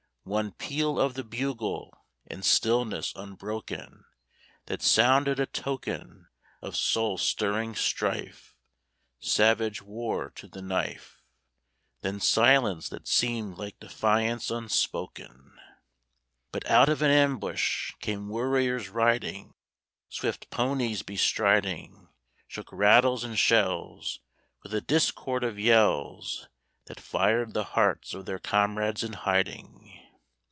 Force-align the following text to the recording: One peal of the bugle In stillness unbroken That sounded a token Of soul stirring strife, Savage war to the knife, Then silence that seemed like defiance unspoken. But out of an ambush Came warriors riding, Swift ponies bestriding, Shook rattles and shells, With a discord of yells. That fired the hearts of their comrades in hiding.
One 0.23 0.51
peal 0.51 0.99
of 0.99 1.15
the 1.15 1.23
bugle 1.23 2.05
In 2.27 2.43
stillness 2.43 3.11
unbroken 3.15 4.05
That 4.67 4.83
sounded 4.83 5.39
a 5.39 5.47
token 5.47 6.27
Of 6.61 6.75
soul 6.77 7.17
stirring 7.17 7.73
strife, 7.73 8.55
Savage 9.19 9.81
war 9.81 10.29
to 10.35 10.47
the 10.47 10.61
knife, 10.61 11.23
Then 12.01 12.19
silence 12.19 12.87
that 12.89 13.07
seemed 13.07 13.57
like 13.57 13.79
defiance 13.79 14.51
unspoken. 14.51 15.59
But 16.51 16.69
out 16.69 16.87
of 16.87 17.01
an 17.01 17.09
ambush 17.09 17.93
Came 17.99 18.29
warriors 18.29 18.89
riding, 18.89 19.55
Swift 20.07 20.51
ponies 20.51 21.01
bestriding, 21.01 22.09
Shook 22.47 22.71
rattles 22.71 23.23
and 23.23 23.39
shells, 23.39 24.19
With 24.61 24.71
a 24.75 24.81
discord 24.81 25.43
of 25.43 25.57
yells. 25.57 26.47
That 26.85 26.99
fired 26.99 27.55
the 27.55 27.63
hearts 27.73 28.13
of 28.13 28.27
their 28.27 28.39
comrades 28.39 29.03
in 29.03 29.13
hiding. 29.13 29.97